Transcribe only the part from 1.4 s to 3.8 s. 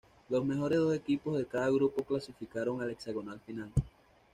cada grupo clasificaron al hexagonal final.